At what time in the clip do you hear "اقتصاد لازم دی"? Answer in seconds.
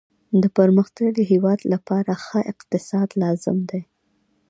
2.51-3.81